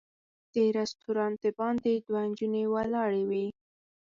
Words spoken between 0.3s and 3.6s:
د رسټورانټ د باندې دوه نجونې ولاړې وې.